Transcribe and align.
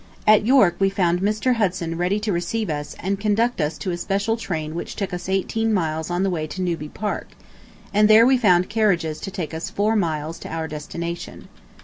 At 0.25 0.47
York 0.47 0.77
we 0.79 0.89
found 0.89 1.21
Mr. 1.21 1.57
Hudson 1.57 1.95
ready 1.95 2.19
to 2.21 2.31
receive 2.33 2.71
us 2.71 2.95
and 3.01 3.19
conduct 3.19 3.61
us 3.61 3.77
to 3.77 3.91
a 3.91 3.97
special 3.97 4.35
train 4.35 4.73
which 4.73 4.95
took 4.95 5.13
us 5.13 5.29
eighteen 5.29 5.71
miles 5.71 6.09
on 6.09 6.23
the 6.23 6.29
way 6.31 6.47
to 6.47 6.61
Newby 6.63 6.89
Park, 6.89 7.27
and 7.93 8.09
there 8.09 8.25
we 8.25 8.35
found 8.35 8.67
carriages 8.67 9.19
to 9.19 9.29
take 9.29 9.53
us 9.53 9.69
four 9.69 9.95
miles 9.95 10.39
to 10.39 10.49
our 10.51 10.67
destination. 10.67 11.49